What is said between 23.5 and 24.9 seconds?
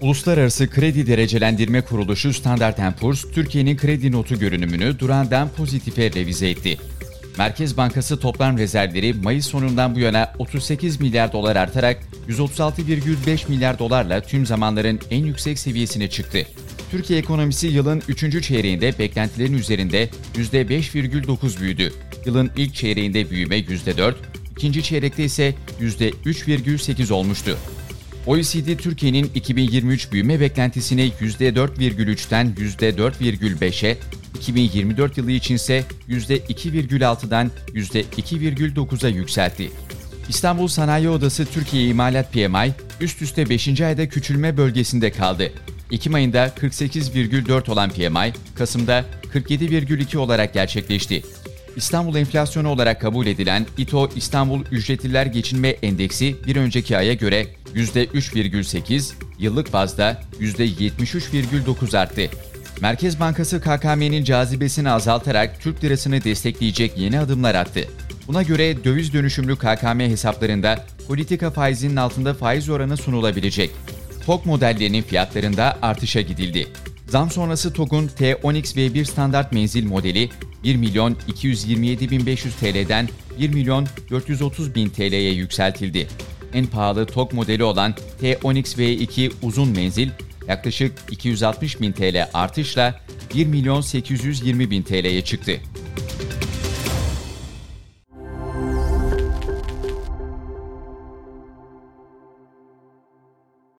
%4, ikinci